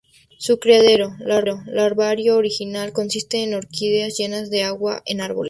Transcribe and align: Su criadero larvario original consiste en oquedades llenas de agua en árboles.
Su 0.39 0.57
criadero 0.57 1.15
larvario 1.19 2.35
original 2.35 2.91
consiste 2.91 3.43
en 3.43 3.53
oquedades 3.53 4.17
llenas 4.17 4.49
de 4.49 4.63
agua 4.63 5.03
en 5.05 5.21
árboles. 5.21 5.39